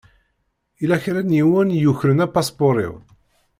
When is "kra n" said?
1.03-1.35